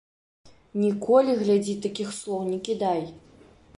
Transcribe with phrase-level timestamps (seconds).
[0.83, 3.01] Ніколі, глядзі, такіх слоў не кідай.